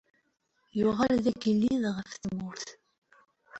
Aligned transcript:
Yuɣal 0.79 1.15
d 1.23 1.25
agellid 1.31 1.83
ɣef 1.95 2.09
tmurt. 2.23 2.67